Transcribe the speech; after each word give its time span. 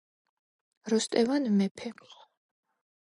როსტევან 0.93 1.45
მეფე. 1.59 1.91